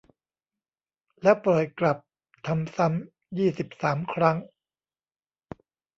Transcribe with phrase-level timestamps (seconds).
[1.21, 1.97] แล้วปล่อยกลับ
[2.47, 4.37] ทำซ้ำ ยี่สิบสาม ครั้ง